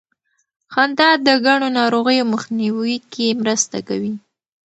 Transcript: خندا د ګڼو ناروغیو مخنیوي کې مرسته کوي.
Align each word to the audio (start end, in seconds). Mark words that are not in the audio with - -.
خندا 0.73 1.09
د 1.27 1.27
ګڼو 1.45 1.67
ناروغیو 1.79 2.29
مخنیوي 2.33 2.95
کې 3.13 3.27
مرسته 3.41 3.77
کوي. 3.87 4.13